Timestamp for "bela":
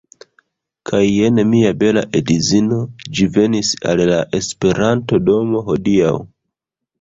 1.83-2.01